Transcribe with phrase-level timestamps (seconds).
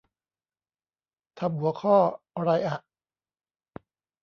[1.39, 1.95] ทำหัวข้อ
[2.41, 2.77] ไรอ่ะ